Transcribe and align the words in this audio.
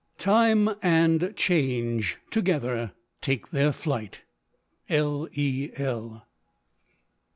Time 0.17 0.67
and 0.81 1.35
Change 1.35 2.17
tog 2.31 2.49
ether 2.49 2.93
take 3.21 3.51
their 3.51 3.71
flight. 3.71 4.23
L. 4.89 5.27
E. 5.33 5.69
L. 5.75 6.25